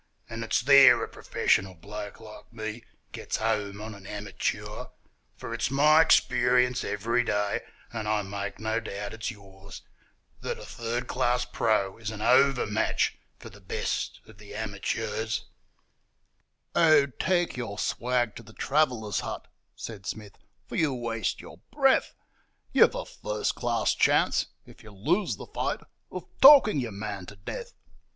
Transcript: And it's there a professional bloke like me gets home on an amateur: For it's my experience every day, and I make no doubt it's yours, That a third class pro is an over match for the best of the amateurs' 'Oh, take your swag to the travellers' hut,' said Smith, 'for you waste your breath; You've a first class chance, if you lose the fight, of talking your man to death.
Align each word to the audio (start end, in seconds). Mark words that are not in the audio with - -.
And 0.27 0.43
it's 0.43 0.61
there 0.61 1.03
a 1.03 1.07
professional 1.07 1.75
bloke 1.75 2.19
like 2.19 2.51
me 2.51 2.83
gets 3.11 3.37
home 3.37 3.79
on 3.79 3.93
an 3.93 4.07
amateur: 4.07 4.85
For 5.37 5.53
it's 5.53 5.69
my 5.69 6.01
experience 6.01 6.83
every 6.83 7.23
day, 7.23 7.61
and 7.93 8.07
I 8.07 8.23
make 8.23 8.57
no 8.59 8.79
doubt 8.79 9.13
it's 9.13 9.29
yours, 9.29 9.83
That 10.39 10.57
a 10.57 10.65
third 10.65 11.05
class 11.05 11.45
pro 11.45 11.99
is 11.99 12.09
an 12.09 12.19
over 12.19 12.65
match 12.65 13.15
for 13.37 13.51
the 13.51 13.61
best 13.61 14.21
of 14.25 14.39
the 14.39 14.55
amateurs' 14.55 15.45
'Oh, 16.75 17.05
take 17.05 17.55
your 17.55 17.77
swag 17.77 18.35
to 18.37 18.41
the 18.41 18.53
travellers' 18.53 19.19
hut,' 19.19 19.47
said 19.75 20.07
Smith, 20.07 20.35
'for 20.67 20.77
you 20.77 20.95
waste 20.95 21.41
your 21.41 21.59
breath; 21.69 22.15
You've 22.71 22.95
a 22.95 23.05
first 23.05 23.53
class 23.53 23.93
chance, 23.93 24.47
if 24.65 24.81
you 24.81 24.89
lose 24.89 25.37
the 25.37 25.45
fight, 25.45 25.81
of 26.11 26.25
talking 26.41 26.79
your 26.79 26.91
man 26.91 27.27
to 27.27 27.35
death. 27.35 27.75